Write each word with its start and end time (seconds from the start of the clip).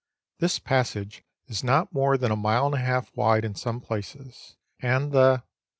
This 0.39 0.57
passage 0.57 1.23
is 1.45 1.63
not 1.63 1.93
more 1.93 2.17
than 2.17 2.31
a 2.31 2.35
mile 2.35 2.65
and 2.65 2.73
a 2.73 2.77
half 2.79 3.15
wide 3.15 3.45
in 3.45 3.53
some 3.53 3.79
places, 3.79 4.57
and 4.81 5.11
the 5.11 5.43